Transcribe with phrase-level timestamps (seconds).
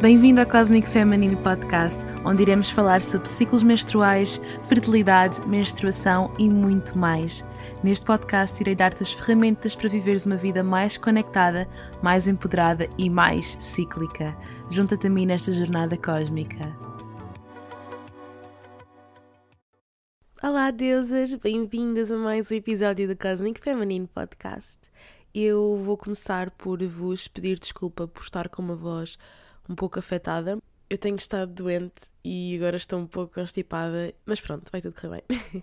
[0.00, 6.96] Bem-vindo ao Cosmic Feminine Podcast, onde iremos falar sobre ciclos menstruais, fertilidade, menstruação e muito
[6.96, 7.44] mais.
[7.82, 11.68] Neste podcast, irei dar-te as ferramentas para viveres uma vida mais conectada,
[12.00, 14.36] mais empoderada e mais cíclica.
[14.70, 16.72] Junta-te a mim nesta jornada cósmica.
[20.40, 21.34] Olá, deusas!
[21.34, 24.78] Bem-vindas a mais um episódio do Cosmic Feminine Podcast.
[25.34, 29.18] Eu vou começar por vos pedir desculpa por estar com uma voz
[29.68, 30.58] um pouco afetada.
[30.90, 35.22] Eu tenho estado doente e agora estou um pouco constipada, mas pronto, vai tudo correr
[35.28, 35.62] bem.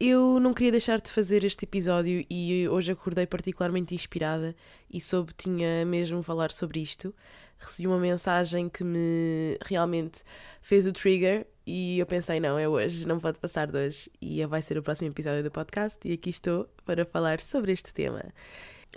[0.00, 4.56] Eu não queria deixar de fazer este episódio e hoje acordei particularmente inspirada
[4.90, 7.14] e soube tinha mesmo falar sobre isto.
[7.58, 10.22] Recebi uma mensagem que me realmente
[10.62, 14.10] fez o trigger e eu pensei, não, é hoje, não pode passar de hoje.
[14.22, 17.92] E vai ser o próximo episódio do podcast e aqui estou para falar sobre este
[17.92, 18.24] tema.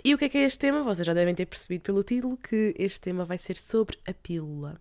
[0.02, 0.82] E o que é que é este tema?
[0.82, 4.80] Vocês já devem ter percebido pelo título que este tema vai ser sobre a pílula.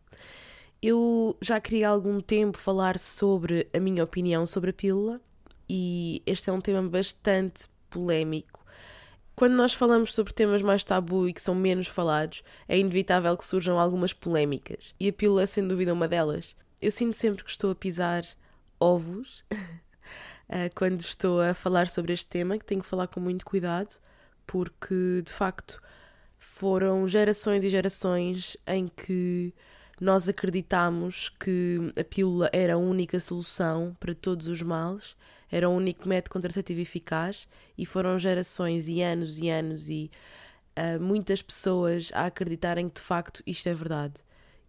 [0.81, 5.21] Eu já queria há algum tempo falar sobre a minha opinião sobre a pílula
[5.69, 8.65] e este é um tema bastante polémico.
[9.35, 13.45] Quando nós falamos sobre temas mais tabu e que são menos falados, é inevitável que
[13.45, 16.55] surjam algumas polémicas e a pílula é sem dúvida uma delas.
[16.81, 18.25] Eu sinto sempre que estou a pisar
[18.77, 19.45] ovos
[20.49, 23.95] eh, quando estou a falar sobre este tema, que tenho que falar com muito cuidado,
[24.45, 25.81] porque de facto
[26.37, 29.53] foram gerações e gerações em que
[29.99, 35.15] nós acreditamos que a pílula era a única solução para todos os males,
[35.49, 40.11] era o único método contraceptivo eficaz e foram gerações e anos e anos e
[40.77, 44.15] uh, muitas pessoas a acreditarem que de facto isto é verdade.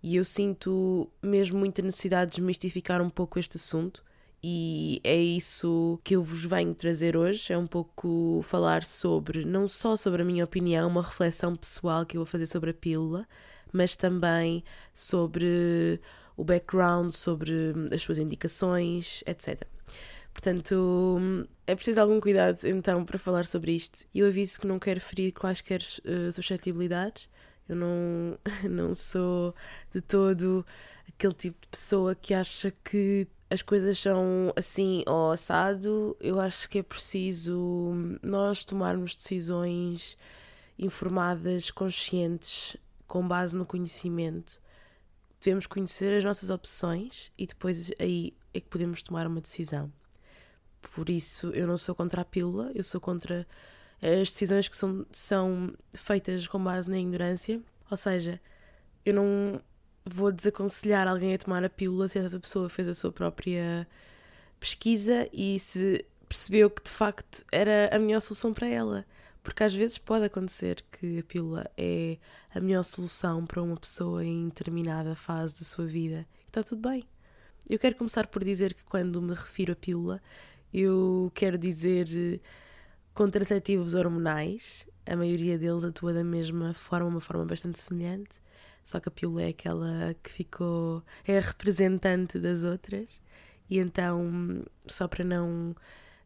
[0.02, 4.04] E eu sinto mesmo muita necessidade de desmistificar um pouco este assunto
[4.46, 9.66] e é isso que eu vos venho trazer hoje, é um pouco falar sobre, não
[9.66, 13.26] só sobre a minha opinião, uma reflexão pessoal que eu vou fazer sobre a pílula,
[13.72, 15.98] mas também sobre
[16.36, 17.54] o background, sobre
[17.90, 19.66] as suas indicações, etc.
[20.34, 24.04] Portanto, é preciso algum cuidado então para falar sobre isto.
[24.12, 27.30] E eu aviso que não quero ferir quaisquer uh, suscetibilidades.
[27.66, 28.38] Eu não,
[28.68, 29.54] não sou
[29.90, 30.66] de todo
[31.08, 36.16] aquele tipo de pessoa que acha que as coisas são assim ou assado.
[36.20, 40.16] Eu acho que é preciso nós tomarmos decisões
[40.76, 42.76] informadas, conscientes,
[43.06, 44.58] com base no conhecimento.
[45.40, 49.92] Devemos conhecer as nossas opções e depois aí é que podemos tomar uma decisão.
[50.94, 53.46] Por isso, eu não sou contra a pílula, eu sou contra
[54.02, 57.60] as decisões que são, são feitas com base na ignorância.
[57.88, 58.40] Ou seja,
[59.04, 59.60] eu não
[60.06, 63.86] vou desaconselhar alguém a tomar a pílula se essa pessoa fez a sua própria
[64.60, 69.04] pesquisa e se percebeu que de facto era a melhor solução para ela.
[69.42, 72.16] Porque às vezes pode acontecer que a pílula é
[72.54, 76.26] a melhor solução para uma pessoa em determinada fase da sua vida.
[76.44, 77.04] E está tudo bem.
[77.68, 80.22] Eu quero começar por dizer que quando me refiro a pílula,
[80.72, 82.40] eu quero dizer
[83.12, 84.86] contraceptivos hormonais.
[85.06, 88.43] A maioria deles atua da mesma forma, uma forma bastante semelhante.
[88.84, 91.02] Só que a pílula é aquela que ficou.
[91.26, 93.20] é a representante das outras.
[93.68, 95.70] E então, só para não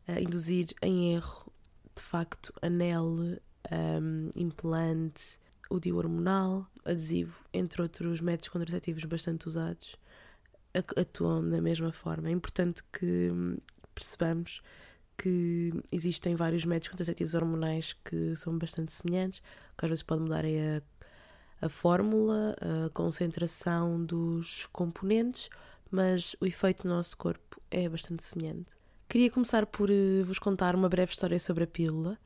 [0.09, 1.53] uh, induzir em erro,
[1.95, 3.39] de facto, anel,
[3.71, 5.39] um, implante,
[5.71, 9.97] o DIU hormonal, adesivo, entre outros métodos contraceptivos bastante usados,
[10.97, 12.29] atuam da mesma forma.
[12.29, 13.59] É importante que hum,
[13.95, 14.63] percebamos
[15.17, 19.41] que existem vários métodos contraceptivos hormonais que são bastante semelhantes,
[19.77, 20.83] que às vezes pode mudar a,
[21.61, 25.49] a fórmula, a concentração dos componentes,
[25.91, 28.67] mas o efeito no nosso corpo é bastante semelhante.
[29.09, 32.19] Queria começar por uh, vos contar uma breve história sobre a pílula.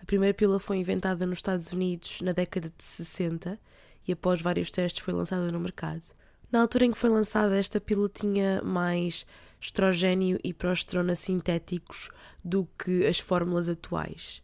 [0.00, 3.60] A primeira pílula foi inventada nos Estados Unidos na década de 60
[4.08, 6.02] e após vários testes foi lançada no mercado.
[6.50, 9.26] Na altura em que foi lançada, esta pílula tinha mais
[9.60, 12.10] estrogênio e progesterona sintéticos
[12.42, 14.40] do que as fórmulas atuais.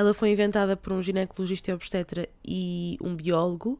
[0.00, 3.78] Ela foi inventada por um ginecologista e obstetra e um biólogo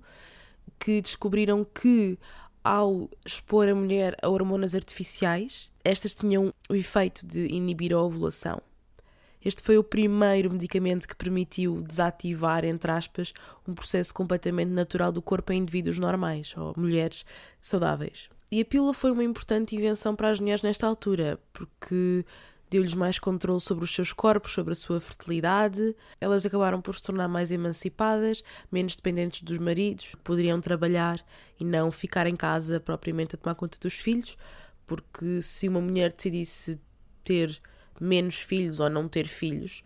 [0.78, 2.18] que descobriram que
[2.62, 8.60] ao expor a mulher a hormonas artificiais, estas tinham o efeito de inibir a ovulação.
[9.42, 13.32] Este foi o primeiro medicamento que permitiu desativar, entre aspas,
[13.66, 17.24] um processo completamente natural do corpo em indivíduos normais ou mulheres
[17.62, 18.28] saudáveis.
[18.52, 22.26] E a pílula foi uma importante invenção para as mulheres nesta altura, porque
[22.70, 25.94] deu-lhes mais controle sobre os seus corpos, sobre a sua fertilidade.
[26.20, 31.20] Elas acabaram por se tornar mais emancipadas, menos dependentes dos maridos, poderiam trabalhar
[31.58, 34.38] e não ficar em casa propriamente a tomar conta dos filhos,
[34.86, 36.80] porque se uma mulher decidisse
[37.24, 37.60] ter
[38.00, 39.82] menos filhos ou não ter filhos,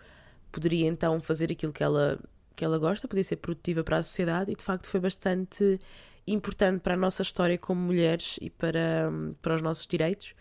[0.52, 2.20] poderia então fazer aquilo que ela
[2.56, 5.76] que ela gosta, podia ser produtiva para a sociedade e de facto foi bastante
[6.24, 9.10] importante para a nossa história como mulheres e para,
[9.42, 10.34] para os nossos direitos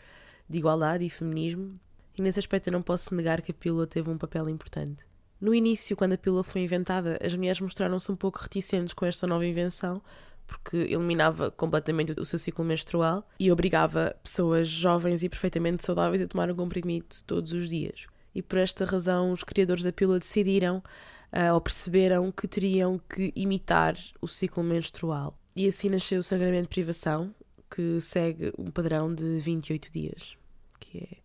[0.47, 1.79] de igualdade e feminismo.
[2.17, 5.05] E nesse aspecto eu não posso negar que a pílula teve um papel importante.
[5.41, 9.27] No início, quando a pílula foi inventada, as mulheres mostraram-se um pouco reticentes com esta
[9.27, 10.01] nova invenção,
[10.47, 16.27] porque eliminava completamente o seu ciclo menstrual e obrigava pessoas jovens e perfeitamente saudáveis a
[16.27, 18.05] tomar o comprimido todos os dias.
[18.33, 23.31] E por esta razão, os criadores da pílula decidiram uh, ou perceberam que teriam que
[23.35, 25.37] imitar o ciclo menstrual.
[25.55, 27.33] E assim nasceu o sangramento de privação,
[27.69, 30.37] que segue um padrão de 28 dias,
[30.79, 31.22] que é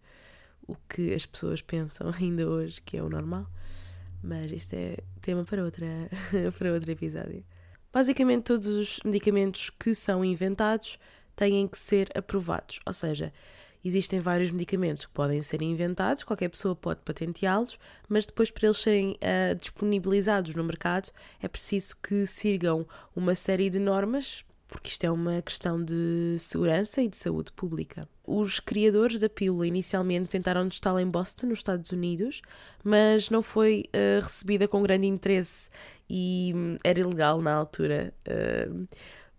[0.69, 3.47] o que as pessoas pensam ainda hoje que é o normal.
[4.23, 5.87] Mas isto é tema para, outra,
[6.57, 7.45] para outro episódio.
[7.93, 10.99] Basicamente, todos os medicamentos que são inventados
[11.35, 13.33] têm que ser aprovados, ou seja,
[13.85, 17.79] existem vários medicamentos que podem ser inventados, qualquer pessoa pode patenteá-los,
[18.09, 21.11] mas depois, para eles serem uh, disponibilizados no mercado,
[21.41, 27.01] é preciso que sigam uma série de normas, porque isto é uma questão de segurança
[27.01, 28.07] e de saúde pública.
[28.25, 32.43] Os criadores da pílula inicialmente tentaram testá-la em Boston, nos Estados Unidos,
[32.85, 35.71] mas não foi uh, recebida com grande interesse
[36.09, 38.87] e hum, era ilegal na altura uh,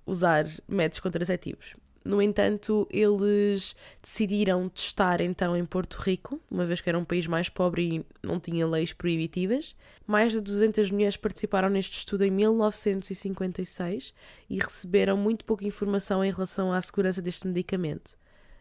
[0.05, 1.75] usar métodos contraceptivos.
[2.03, 7.27] No entanto, eles decidiram testar então em Porto Rico, uma vez que era um país
[7.27, 9.75] mais pobre e não tinha leis proibitivas.
[10.07, 14.13] Mais de 200 mulheres participaram neste estudo em 1956
[14.49, 18.17] e receberam muito pouca informação em relação à segurança deste medicamento.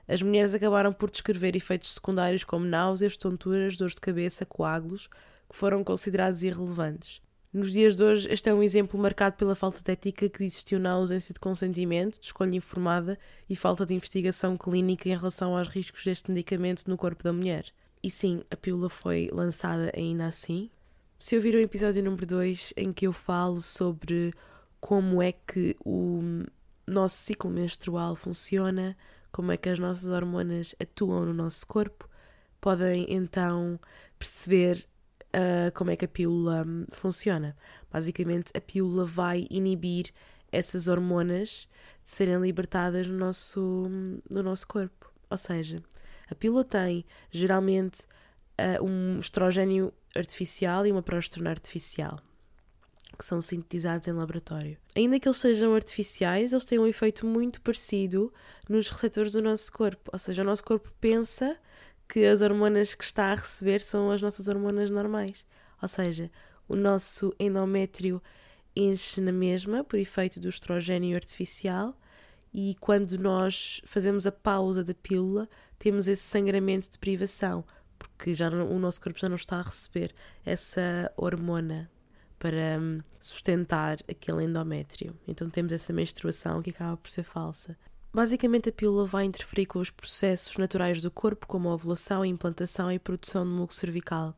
[0.06, 5.06] As mulheres acabaram por descrever efeitos secundários como náuseas, tonturas, dores de cabeça, coágulos,
[5.49, 7.20] que foram considerados irrelevantes.
[7.50, 10.78] Nos dias de hoje, este é um exemplo marcado pela falta de ética que existiu
[10.78, 13.18] na ausência de consentimento, de escolha informada
[13.48, 17.64] e falta de investigação clínica em relação aos riscos deste medicamento no corpo da mulher.
[18.02, 20.68] E sim, a pílula foi lançada ainda assim.
[21.18, 24.34] Se ouviram o episódio número 2, em que eu falo sobre
[24.78, 26.44] como é que o
[26.86, 28.94] nosso ciclo menstrual funciona,
[29.32, 32.06] como é que as nossas hormonas atuam no nosso corpo,
[32.60, 33.80] podem então
[34.18, 34.86] perceber
[35.34, 37.56] uh, como é que a pílula hum, funciona.
[37.90, 40.12] Basicamente, a pílula vai inibir
[40.50, 41.69] essas hormonas
[42.04, 43.88] de serem libertadas no nosso,
[44.28, 45.12] no nosso corpo.
[45.30, 45.82] Ou seja,
[46.30, 48.02] a pílula tem geralmente
[48.58, 52.20] uh, um estrogênio artificial e uma progesterona artificial
[53.19, 54.78] que são sintetizados em laboratório.
[54.94, 58.32] Ainda que eles sejam artificiais, eles têm um efeito muito parecido
[58.69, 60.08] nos receptores do nosso corpo.
[60.12, 61.58] Ou seja, o nosso corpo pensa
[62.08, 65.44] que as hormonas que está a receber são as nossas hormonas normais.
[65.81, 66.31] Ou seja,
[66.66, 68.22] o nosso endométrio
[68.75, 71.99] enche na mesma por efeito do estrogênio artificial
[72.52, 77.64] e quando nós fazemos a pausa da pílula, temos esse sangramento de privação,
[77.99, 80.14] porque já o nosso corpo já não está a receber
[80.44, 81.90] essa hormona
[82.38, 85.14] para hum, sustentar aquele endométrio.
[85.26, 87.76] Então temos essa menstruação que acaba por ser falsa.
[88.19, 92.91] Basicamente, a pílula vai interferir com os processos naturais do corpo, como a ovulação, implantação
[92.91, 94.35] e produção de muco cervical.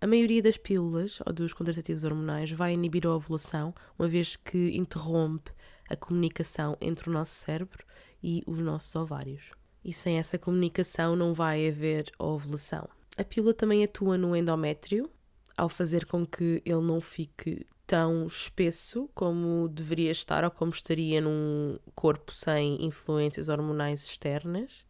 [0.00, 4.74] A maioria das pílulas ou dos contraceptivos hormonais vai inibir a ovulação, uma vez que
[4.74, 5.52] interrompe
[5.86, 7.84] a comunicação entre o nosso cérebro
[8.22, 9.50] e os nossos ovários.
[9.84, 12.88] E sem essa comunicação não vai haver ovulação.
[13.18, 15.10] A pílula também atua no endométrio,
[15.58, 21.20] ao fazer com que ele não fique tão espesso como deveria estar ou como estaria
[21.20, 24.82] num corpo sem influências hormonais externas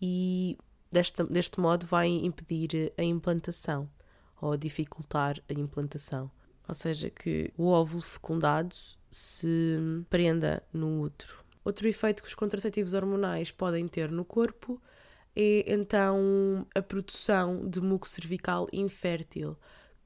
[0.00, 0.56] e
[0.88, 3.90] deste, deste modo vai impedir a implantação
[4.40, 6.30] ou dificultar a implantação.
[6.68, 8.76] Ou seja, que o óvulo fecundado
[9.10, 9.76] se
[10.08, 11.34] prenda no útero.
[11.64, 14.80] Outro efeito que os contraceptivos hormonais podem ter no corpo
[15.34, 19.56] é então a produção de muco cervical infértil,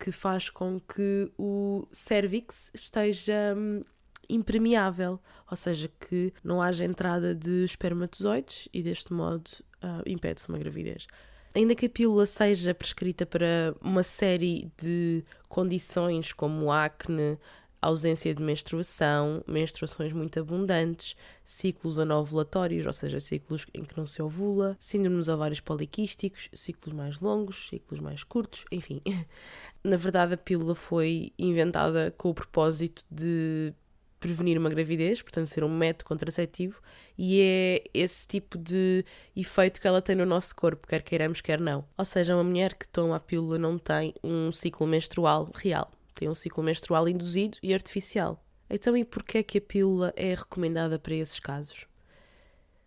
[0.01, 3.85] que faz com que o cervix esteja hum,
[4.29, 9.51] impermeável, ou seja, que não haja entrada de espermatozoides e deste modo
[9.85, 11.07] uh, impede-se uma gravidez.
[11.55, 17.37] Ainda que a pílula seja prescrita para uma série de condições como acne,
[17.81, 24.21] ausência de menstruação, menstruações muito abundantes, ciclos anovulatórios, ou seja, ciclos em que não se
[24.23, 29.01] ovula, síndrome dos ovários poliquísticos, ciclos mais longos, ciclos mais curtos, enfim.
[29.83, 33.73] Na verdade, a pílula foi inventada com o propósito de
[34.19, 36.83] prevenir uma gravidez, portanto, ser um método contraceptivo,
[37.17, 39.03] e é esse tipo de
[39.35, 41.87] efeito que ela tem no nosso corpo, quer queiramos, quer não.
[41.97, 46.29] Ou seja, uma mulher que toma a pílula não tem um ciclo menstrual real tem
[46.29, 48.45] um ciclo menstrual induzido e artificial.
[48.69, 51.87] Então, e porquê é que a pílula é recomendada para esses casos?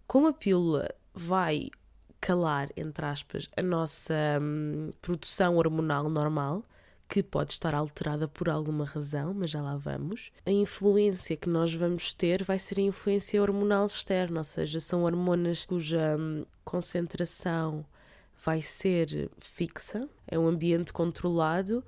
[0.05, 1.71] Como a pílula vai
[2.21, 6.63] calar, entre aspas, a nossa hum, produção hormonal normal,
[7.09, 10.31] que pode estar alterada por alguma razão, mas já lá vamos.
[10.45, 15.03] A influência que nós vamos ter vai ser a influência hormonal externa, ou seja, são
[15.03, 17.83] hormonas cuja hum, concentração
[18.45, 21.83] vai ser fixa, é um ambiente controlado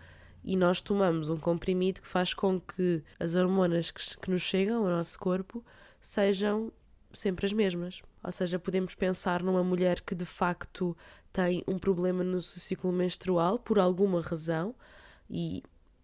[0.45, 4.83] e nós tomamos um comprimido que faz com que as hormonas que, que nos chegam
[4.83, 5.65] ao nosso corpo
[5.99, 6.71] sejam
[7.11, 8.01] sempre as mesmas.
[8.23, 10.95] Ou seja, podemos pensar numa mulher que de facto
[11.33, 14.75] tem um problema no seu ciclo menstrual por alguma razão
[15.27, 15.63] e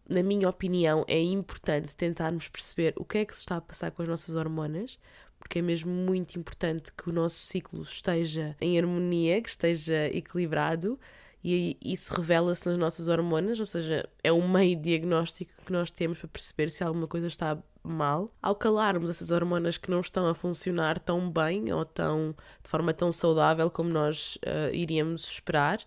[0.10, 3.92] na minha opinião, é importante tentarmos perceber o que é que se está a passar
[3.92, 5.00] com as nossas hormonas,
[5.40, 11.00] porque é mesmo muito importante que o nosso ciclo esteja em harmonia, que esteja equilibrado
[11.44, 16.20] e isso revela-se nas nossas hormonas, ou seja, é um meio diagnóstico que nós temos
[16.20, 18.32] para perceber se alguma coisa está mal.
[18.42, 22.94] Ao calarmos essas hormonas que não estão a funcionar tão bem ou tão, de forma
[22.94, 25.80] tão saudável como nós uh, iríamos esperar,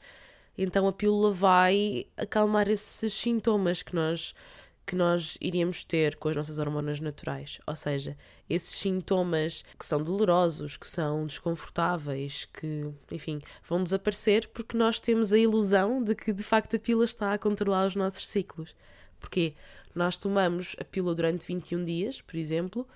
[0.58, 4.34] então a pílula vai acalmar esses sintomas que nós
[4.86, 7.58] que nós iríamos ter com as nossas hormonas naturais.
[7.66, 8.16] Ou seja,
[8.48, 15.32] esses sintomas que são dolorosos, que são desconfortáveis, que, enfim, vão desaparecer porque nós temos
[15.32, 18.74] a ilusão de que de facto a pílula está a controlar os nossos ciclos.
[19.18, 19.54] Porque
[19.94, 22.86] nós tomamos a pílula durante 21 dias, por exemplo,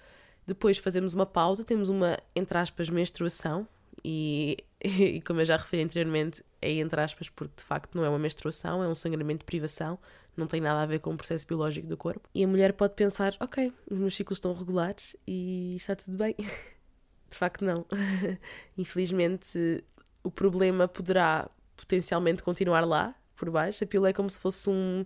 [0.46, 3.66] depois fazemos uma pausa, temos uma, entre aspas, menstruação,
[4.04, 8.08] e, e como eu já referi anteriormente, é entre aspas, porque de facto não é
[8.08, 9.98] uma menstruação, é um sangramento de privação,
[10.38, 12.28] não tem nada a ver com o processo biológico do corpo.
[12.34, 16.34] E a mulher pode pensar: ok, os meus ciclos estão regulares e está tudo bem.
[17.30, 17.84] De facto, não.
[18.76, 19.84] Infelizmente,
[20.22, 23.84] o problema poderá potencialmente continuar lá, por baixo.
[23.84, 25.04] A pílula é como se fosse um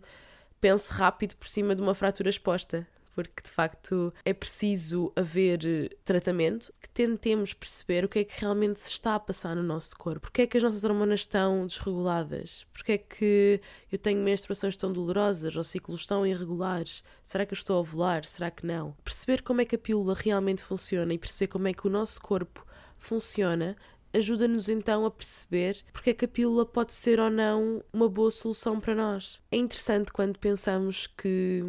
[0.60, 5.96] pense rápido por cima de uma fratura exposta porque de facto é preciso haver eh,
[6.04, 9.96] tratamento, que tentemos perceber o que é que realmente se está a passar no nosso
[9.96, 14.76] corpo, porque é que as nossas hormonas estão desreguladas, porque é que eu tenho menstruações
[14.76, 18.96] tão dolorosas ou ciclos tão irregulares, será que eu estou a ovular, será que não?
[19.04, 22.20] Perceber como é que a pílula realmente funciona e perceber como é que o nosso
[22.20, 22.64] corpo
[22.98, 23.76] funciona
[24.12, 28.30] ajuda-nos então a perceber porque é que a pílula pode ser ou não uma boa
[28.30, 29.40] solução para nós.
[29.50, 31.62] É interessante quando pensamos que,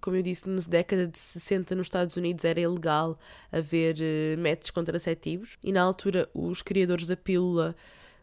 [0.00, 3.18] como eu disse, na década de 60 nos Estados Unidos era ilegal
[3.50, 7.74] haver uh, métodos contraceptivos e na altura os criadores da pílula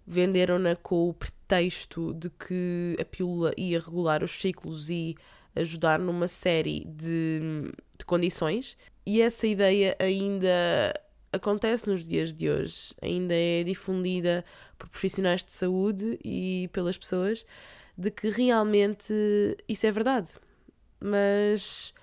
[0.06, 5.15] venderam-na com o pretexto de que a pílula ia regular os ciclos e
[5.56, 8.77] ajudar numa série de, de condições.
[9.06, 10.94] E essa ideia ainda
[11.33, 14.45] acontece nos dias de hoje, ainda é difundida
[14.77, 17.45] por profissionais de saúde e pelas pessoas,
[17.97, 19.13] de que realmente
[19.67, 20.29] isso é verdade.
[21.01, 21.93] Mas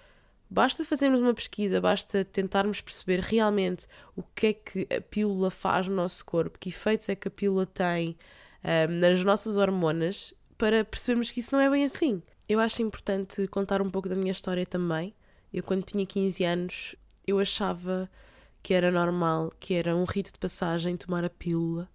[0.50, 5.86] basta fazermos uma pesquisa, basta tentarmos perceber realmente o que é que a pílula faz
[5.86, 8.16] no nosso corpo, que efeitos é que a pílula tem
[8.64, 12.22] um, nas nossas hormonas, para percebermos que isso não é bem assim.
[12.48, 15.14] Eu acho importante contar um pouco da minha história também.
[15.52, 16.96] Eu, quando tinha 15 anos,
[17.26, 18.10] eu achava
[18.62, 21.88] que era normal, que era um rito de passagem tomar a pílula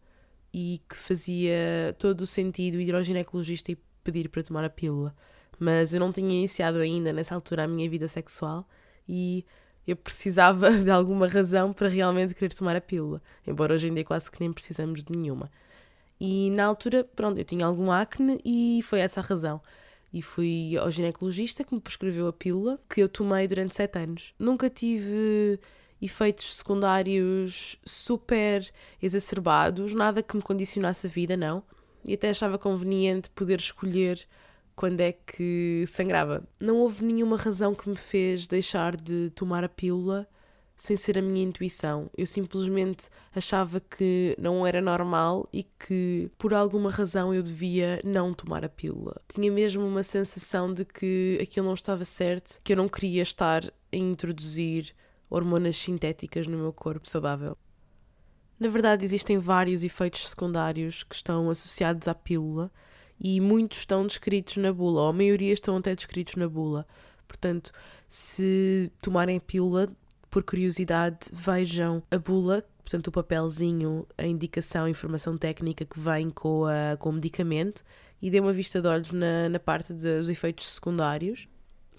[0.54, 5.16] e que fazia todo o sentido ir ao ginecologista e pedir para tomar a pílula.
[5.60, 8.68] Mas eu não tinha iniciado ainda nessa altura a minha vida sexual
[9.08, 9.46] e
[9.88, 14.04] eu precisava de alguma razão para realmente querer tomar a pílula, embora hoje em dia
[14.04, 15.52] quase que nem precisamos de nenhuma.
[16.20, 19.62] E na altura, pronto, eu tinha algum acne e foi essa a razão.
[20.14, 24.34] E fui ao ginecologista que me prescreveu a pílula que eu tomei durante sete anos.
[24.40, 25.60] Nunca tive
[26.06, 28.70] efeitos secundários super
[29.02, 31.64] exacerbados, nada que me condicionasse a vida, não.
[32.04, 34.26] E até achava conveniente poder escolher
[34.76, 36.44] quando é que sangrava.
[36.60, 40.28] Não houve nenhuma razão que me fez deixar de tomar a pílula
[40.76, 42.10] sem ser a minha intuição.
[42.18, 48.34] Eu simplesmente achava que não era normal e que por alguma razão eu devia não
[48.34, 49.22] tomar a pílula.
[49.34, 53.64] Tinha mesmo uma sensação de que aquilo não estava certo, que eu não queria estar
[53.66, 54.94] a introduzir
[55.30, 57.58] hormonas sintéticas no meu corpo saudável.
[58.60, 62.72] Na verdade, existem vários efeitos secundários que estão associados à pílula
[63.20, 66.86] e muitos estão descritos na bula, ou a maioria estão até descritos na bula.
[67.28, 67.72] Portanto,
[68.08, 69.90] se tomarem pílula,
[70.30, 76.30] por curiosidade, vejam a bula, portanto, o papelzinho, a indicação, a informação técnica que vem
[76.30, 77.84] com, a, com o medicamento
[78.22, 81.48] e dê uma vista de olhos na, na parte dos efeitos secundários.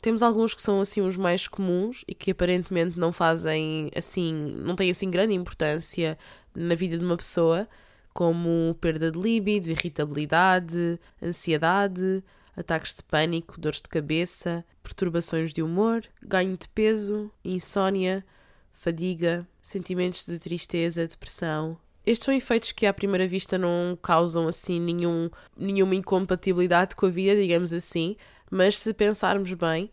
[0.06, 4.76] Temos alguns que são assim os mais comuns e que aparentemente não fazem assim, não
[4.76, 6.16] têm assim grande importância
[6.54, 7.68] na vida de uma pessoa,
[8.14, 12.22] como perda de líbido, irritabilidade, ansiedade,
[12.56, 18.24] ataques de pânico, dores de cabeça, perturbações de humor, ganho de peso, insônia,
[18.72, 21.76] fadiga, sentimentos de tristeza, depressão.
[22.06, 27.10] Estes são efeitos que à primeira vista não causam assim nenhum, nenhuma incompatibilidade com a
[27.10, 28.14] vida, digamos assim,
[28.50, 29.90] Mas se pensarmos bem,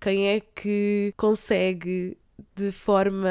[0.00, 2.16] quem é que consegue
[2.54, 3.28] de forma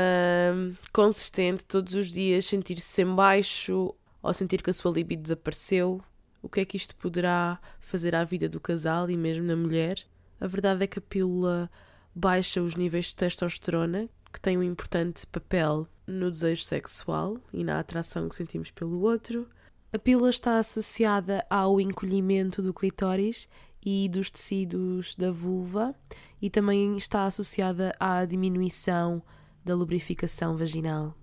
[0.92, 6.02] consistente todos os dias sentir-se em baixo ou sentir que a sua libido desapareceu?
[6.42, 10.04] O que é que isto poderá fazer à vida do casal e mesmo na mulher?
[10.40, 11.70] A verdade é que a pílula
[12.14, 17.80] baixa os níveis de testosterona, que tem um importante papel no desejo sexual e na
[17.80, 19.48] atração que sentimos pelo outro.
[19.92, 23.48] A pílula está associada ao encolhimento do clitóris
[23.86, 25.94] e dos tecidos da vulva
[26.42, 29.22] e também está associada à diminuição
[29.64, 31.16] da lubrificação vaginal.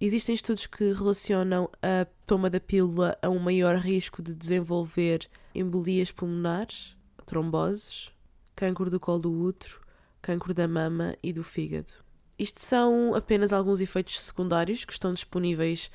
[0.00, 6.10] Existem estudos que relacionam a toma da pílula a um maior risco de desenvolver embolias
[6.10, 8.10] pulmonares, tromboses,
[8.56, 9.80] cancro do colo do útero,
[10.20, 11.92] cancro da mama e do fígado.
[12.38, 15.90] Isto são apenas alguns efeitos secundários que estão disponíveis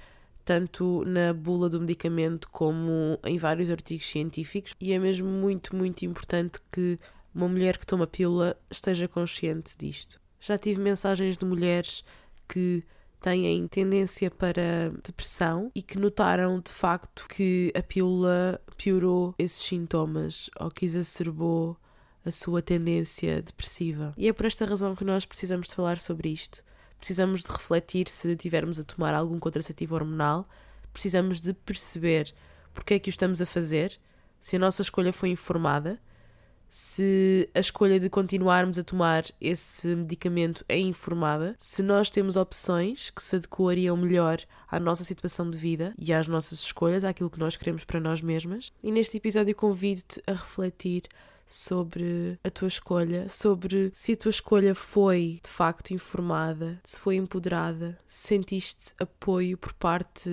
[0.47, 6.05] tanto na bula do medicamento como em vários artigos científicos, e é mesmo muito, muito
[6.05, 6.97] importante que
[7.35, 10.21] uma mulher que toma pílula esteja consciente disto.
[10.39, 12.01] Já tive mensagens de mulheres
[12.47, 12.81] que
[13.19, 20.49] têm tendência para depressão e que notaram de facto que a pílula piorou esses sintomas
[20.57, 21.75] ou que exacerbou
[22.23, 24.13] a sua tendência depressiva.
[24.17, 26.63] E é por esta razão que nós precisamos de falar sobre isto.
[26.99, 30.47] Precisamos de refletir se tivermos a tomar algum contraceptivo hormonal,
[30.91, 32.33] precisamos de perceber
[32.73, 33.99] porque é que o estamos a fazer,
[34.39, 35.99] se a nossa escolha foi informada,
[36.69, 43.09] se a escolha de continuarmos a tomar esse medicamento é informada, se nós temos opções
[43.09, 44.39] que se adequariam melhor
[44.69, 48.21] à nossa situação de vida e às nossas escolhas, àquilo que nós queremos para nós
[48.21, 48.71] mesmas.
[48.83, 51.03] E neste episódio convido-te a refletir
[51.47, 57.15] sobre a tua escolha, sobre se a tua escolha foi de facto informada, se foi
[57.15, 60.29] empoderada, se sentiste apoio por parte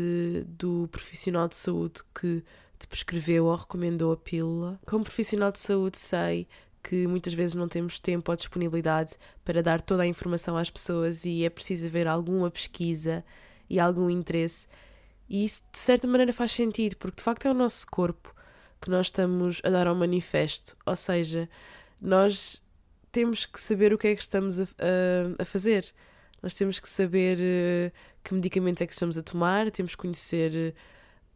[0.49, 2.43] do profissional de saúde que
[2.79, 4.81] te prescreveu ou recomendou a pílula.
[4.85, 6.49] Como profissional de saúde, sei
[6.83, 11.25] que muitas vezes não temos tempo ou disponibilidade para dar toda a informação às pessoas
[11.25, 13.25] e é preciso haver alguma pesquisa
[13.71, 14.67] e algum interesse.
[15.29, 18.34] E isso de certa maneira faz sentido, porque de facto é o nosso corpo
[18.81, 20.77] que nós estamos a dar ao manifesto.
[20.87, 21.49] Ou seja,
[22.01, 22.63] nós
[23.11, 25.87] temos que saber o que é que estamos a, a, a fazer.
[26.43, 30.75] Nós temos que saber uh, que medicamentos é que estamos a tomar, temos que conhecer
[30.75, 30.75] uh,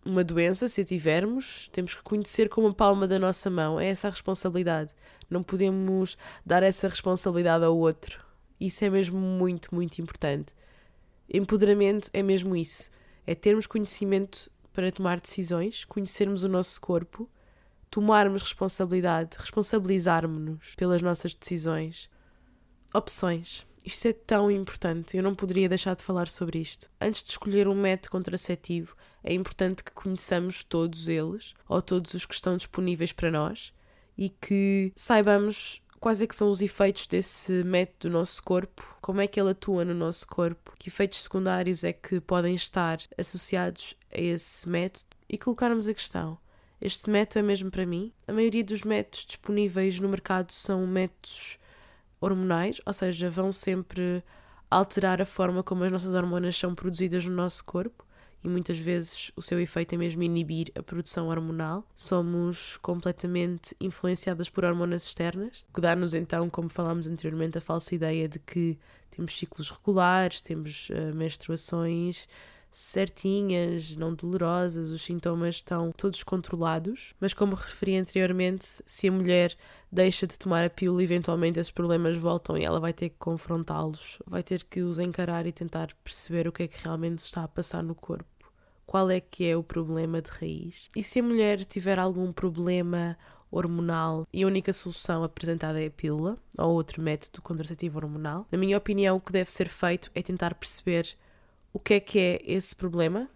[0.04, 3.78] uma doença, se a tivermos, temos que conhecer com a palma da nossa mão.
[3.78, 4.92] É essa a responsabilidade.
[5.30, 8.24] Não podemos dar essa responsabilidade ao outro.
[8.60, 10.54] Isso é mesmo muito, muito importante.
[11.32, 12.90] Empoderamento é mesmo isso.
[13.26, 17.28] É termos conhecimento para tomar decisões, conhecermos o nosso corpo
[17.90, 22.08] tomarmos responsabilidade, responsabilizarmos-nos pelas nossas decisões.
[22.92, 23.66] Opções.
[23.84, 26.90] Isto é tão importante, eu não poderia deixar de falar sobre isto.
[27.00, 32.26] Antes de escolher um método contraceptivo, é importante que conheçamos todos eles, ou todos os
[32.26, 33.72] que estão disponíveis para nós,
[34.16, 39.20] e que saibamos quais é que são os efeitos desse método no nosso corpo, como
[39.20, 43.94] é que ele atua no nosso corpo, que efeitos secundários é que podem estar associados
[44.12, 46.38] a esse método, e colocarmos a questão:
[46.80, 48.12] este método é mesmo para mim.
[48.26, 51.58] A maioria dos métodos disponíveis no mercado são métodos
[52.20, 54.22] hormonais, ou seja, vão sempre
[54.70, 58.07] alterar a forma como as nossas hormonas são produzidas no nosso corpo
[58.42, 61.84] e muitas vezes o seu efeito é mesmo inibir a produção hormonal.
[61.94, 68.28] Somos completamente influenciadas por hormonas externas, que dá-nos então, como falámos anteriormente, a falsa ideia
[68.28, 68.78] de que
[69.10, 72.28] temos ciclos regulares, temos uh, menstruações
[72.70, 79.56] certinhas, não dolorosas, os sintomas estão todos controlados, mas como referi anteriormente, se a mulher
[79.90, 84.18] deixa de tomar a pílula, eventualmente esses problemas voltam e ela vai ter que confrontá-los,
[84.26, 87.48] vai ter que os encarar e tentar perceber o que é que realmente está a
[87.48, 88.26] passar no corpo.
[88.86, 90.88] Qual é que é o problema de raiz?
[90.96, 93.18] E se a mulher tiver algum problema
[93.50, 98.58] hormonal e a única solução apresentada é a pílula ou outro método contraceptivo hormonal, na
[98.58, 101.16] minha opinião, o que deve ser feito é tentar perceber
[101.78, 103.30] o que é que é esse problema,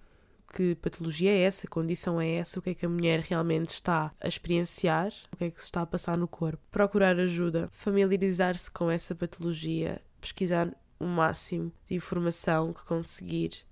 [0.52, 4.12] que patologia é essa, condição é essa, o que é que a mulher realmente está
[4.20, 6.60] a experienciar, o que é que se está a passar no corpo.
[6.68, 13.64] Procurar ajuda, familiarizar-se com essa patologia, pesquisar o máximo de informação que conseguir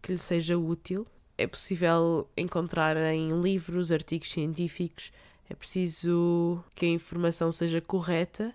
[0.00, 1.04] que lhe seja útil.
[1.36, 5.10] É possível encontrar em livros, artigos científicos,
[5.50, 8.54] é preciso que a informação seja correta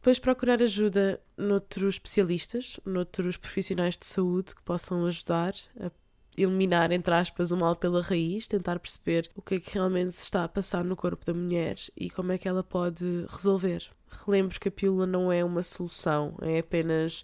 [0.00, 5.90] depois procurar ajuda noutros especialistas, noutros profissionais de saúde que possam ajudar a
[6.38, 10.24] eliminar, entre aspas, o mal pela raiz, tentar perceber o que é que realmente se
[10.24, 13.90] está a passar no corpo da mulher e como é que ela pode resolver.
[14.24, 17.22] Relembre que a pílula não é uma solução, é apenas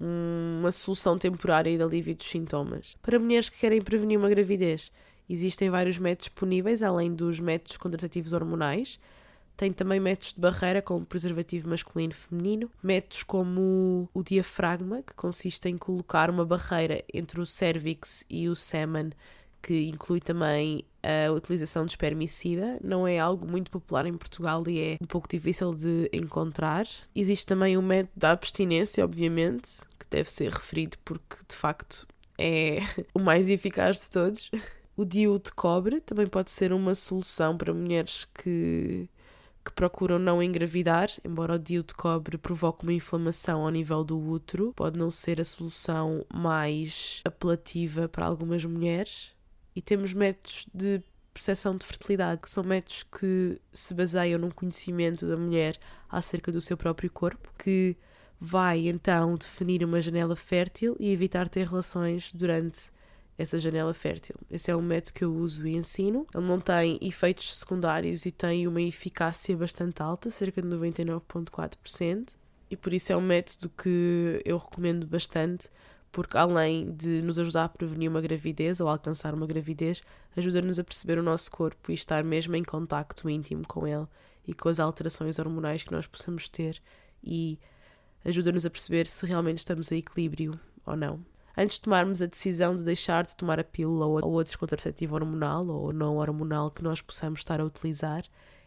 [0.00, 2.96] uma solução temporária de alívio dos sintomas.
[3.02, 4.90] Para mulheres que querem prevenir uma gravidez,
[5.28, 8.98] existem vários métodos disponíveis, além dos métodos contraceptivos hormonais,
[9.56, 12.70] Tem também métodos de barreira, como preservativo masculino e feminino.
[12.82, 18.54] Métodos como o diafragma, que consiste em colocar uma barreira entre o cervix e o
[18.54, 19.10] semen,
[19.62, 22.78] que inclui também a utilização de espermicida.
[22.82, 26.86] Não é algo muito popular em Portugal e é um pouco difícil de encontrar.
[27.14, 32.06] Existe também o método da abstinência, obviamente, que deve ser referido porque de facto
[32.38, 32.78] é
[33.14, 34.50] o mais eficaz de todos.
[34.96, 39.08] O DIU de cobre também pode ser uma solução para mulheres que
[39.66, 44.16] que procuram não engravidar, embora o DIU de cobre provoque uma inflamação ao nível do
[44.16, 49.32] útero, pode não ser a solução mais apelativa para algumas mulheres.
[49.74, 51.02] E temos métodos de
[51.34, 55.76] percepção de fertilidade, que são métodos que se baseiam num conhecimento da mulher
[56.08, 57.96] acerca do seu próprio corpo, que
[58.38, 62.92] vai então definir uma janela fértil e evitar ter relações durante
[63.38, 64.34] essa janela fértil.
[64.50, 66.26] Esse é um método que eu uso e ensino.
[66.34, 72.36] Ele não tem efeitos secundários e tem uma eficácia bastante alta, cerca de 99,4%,
[72.70, 75.68] e por isso é um método que eu recomendo bastante,
[76.10, 80.02] porque além de nos ajudar a prevenir uma gravidez ou alcançar uma gravidez,
[80.36, 84.06] ajuda-nos a perceber o nosso corpo e estar mesmo em contacto íntimo com ele
[84.46, 86.80] e com as alterações hormonais que nós possamos ter
[87.22, 87.58] e
[88.24, 92.76] ajuda-nos a perceber se realmente estamos a equilíbrio ou não antes de tomarmos a decisão
[92.76, 97.00] de deixar de tomar a pílula ou outro contraceptivo hormonal ou não hormonal que nós
[97.00, 98.24] possamos estar a utilizar,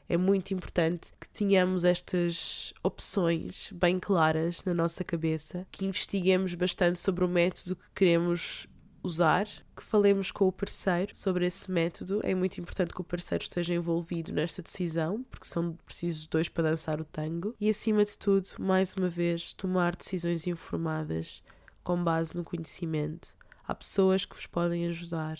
[0.09, 6.99] é muito importante que tenhamos estas opções bem claras na nossa cabeça, que investiguemos bastante
[6.99, 8.67] sobre o método que queremos
[9.03, 12.21] usar, que falemos com o parceiro sobre esse método.
[12.23, 16.71] É muito importante que o parceiro esteja envolvido nesta decisão, porque são precisos dois para
[16.71, 17.55] dançar o tango.
[17.59, 21.43] E acima de tudo, mais uma vez, tomar decisões informadas
[21.89, 23.35] com base no conhecimento.
[23.67, 25.39] Há pessoas que vos podem ajudar,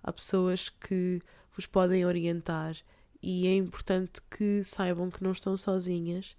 [0.00, 1.18] há pessoas que
[1.50, 2.76] vos podem orientar
[3.20, 6.36] e é importante que saibam que não estão sozinhas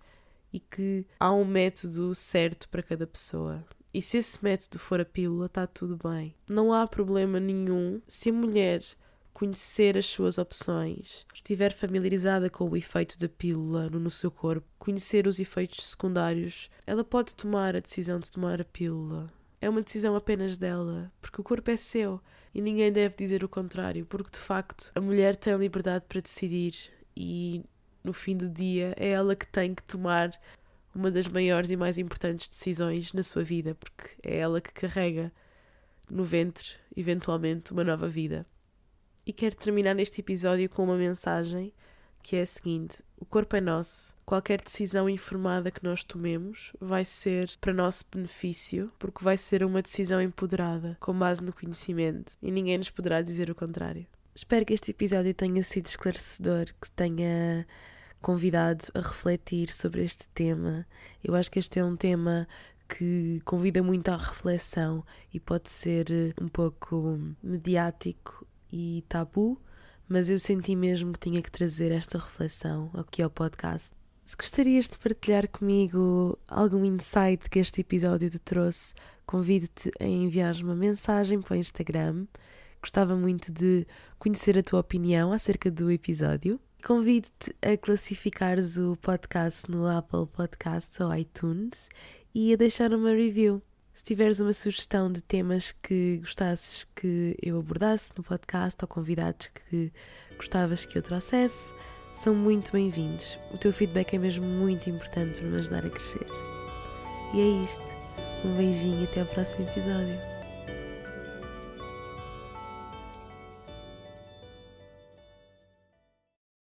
[0.53, 3.61] e que há um método certo para cada pessoa.
[3.93, 6.33] E se esse método for a pílula, está tudo bem.
[6.49, 8.81] Não há problema nenhum se a mulher
[9.33, 15.27] conhecer as suas opções, estiver familiarizada com o efeito da pílula no seu corpo, conhecer
[15.27, 19.29] os efeitos secundários, ela pode tomar a decisão de tomar a pílula
[19.61, 22.19] é uma decisão apenas dela, porque o corpo é seu
[22.53, 26.75] e ninguém deve dizer o contrário, porque de facto a mulher tem liberdade para decidir
[27.15, 27.63] e
[28.03, 30.31] no fim do dia é ela que tem que tomar
[30.93, 35.31] uma das maiores e mais importantes decisões na sua vida, porque é ela que carrega
[36.09, 38.45] no ventre, eventualmente, uma nova vida.
[39.25, 41.71] E quero terminar este episódio com uma mensagem
[42.21, 44.15] que é a seguinte: o corpo é nosso.
[44.25, 49.81] Qualquer decisão informada que nós tomemos vai ser para nosso benefício, porque vai ser uma
[49.81, 54.05] decisão empoderada, com base no conhecimento, e ninguém nos poderá dizer o contrário.
[54.33, 57.67] Espero que este episódio tenha sido esclarecedor, que tenha
[58.21, 60.85] convidado a refletir sobre este tema.
[61.23, 62.47] Eu acho que este é um tema
[62.87, 65.03] que convida muito à reflexão
[65.33, 69.59] e pode ser um pouco mediático e tabu,
[70.11, 73.91] mas eu senti mesmo que tinha que trazer esta reflexão aqui ao podcast.
[74.25, 78.93] Se gostarias de partilhar comigo algum insight que este episódio te trouxe,
[79.25, 82.25] convido-te a enviar uma mensagem para o Instagram.
[82.81, 83.87] Gostava muito de
[84.19, 86.59] conhecer a tua opinião acerca do episódio.
[86.83, 91.87] Convido-te a classificares o podcast no Apple Podcasts ou iTunes
[92.35, 93.61] e a deixar uma review.
[94.01, 99.51] Se tiveres uma sugestão de temas que gostasses que eu abordasse no podcast ou convidados
[99.53, 99.93] que
[100.37, 101.71] gostavas que eu trouxesse,
[102.15, 103.37] são muito bem-vindos.
[103.53, 106.25] O teu feedback é mesmo muito importante para me ajudar a crescer.
[107.35, 107.85] E é isto.
[108.43, 110.30] Um beijinho e até ao próximo episódio.